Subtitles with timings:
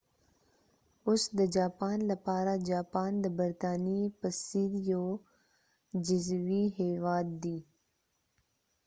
[1.07, 5.05] اوس د جاپان لپاره جاپان د برطانیې په څیر یو
[6.05, 7.59] جزیروي هیواد دي